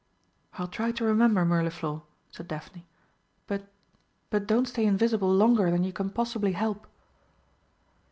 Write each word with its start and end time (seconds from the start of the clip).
"I'll 0.57 0.67
try 0.67 0.91
to 0.93 1.03
remember, 1.03 1.45
Mirliflor," 1.45 2.01
said 2.31 2.47
Daphne. 2.47 2.87
"But 3.45 3.67
but 4.31 4.47
don't 4.47 4.65
stay 4.67 4.83
invisible 4.87 5.31
longer 5.31 5.69
than 5.69 5.83
you 5.83 5.93
can 5.93 6.09
possibly 6.09 6.53
help." 6.53 6.87